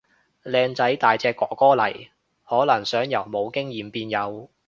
[0.43, 2.09] 靚仔大隻哥哥嚟，
[2.47, 4.49] 可能想由冇經驗變有